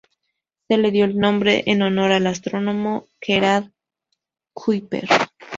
Se 0.67 0.79
le 0.79 0.89
dio 0.89 1.05
el 1.05 1.19
nombre 1.19 1.61
en 1.67 1.83
honor 1.83 2.11
al 2.11 2.25
astrónomo 2.25 3.07
Gerard 3.21 3.69
Kuiper. 4.51 5.07